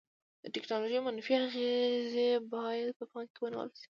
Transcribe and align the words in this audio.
د 0.43 0.45
ټیکنالوژي 0.53 0.99
منفي 1.01 1.33
اغیزې 1.45 2.29
باید 2.53 2.87
په 2.99 3.03
پام 3.11 3.25
کې 3.31 3.39
ونیول 3.41 3.69
شي. 3.79 3.87